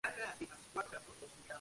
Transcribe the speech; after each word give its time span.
El 0.03 0.13
viejo 0.15 0.31
edificio 0.39 0.55
es 0.55 0.61
hoy 0.61 0.63
la 0.73 0.83
vivienda 0.83 0.89
de 0.89 0.95
la 0.95 1.01
familia 1.03 1.29
Brito. 1.29 1.41